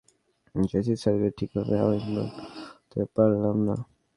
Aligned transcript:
JC 0.55 0.93
স্যারকে 1.01 1.29
ঠিকভাবে 1.37 1.75
আলিঙ্গনও 1.83 2.25
করতে 2.35 2.99
পারলাম 3.15 3.57
না। 3.67 3.75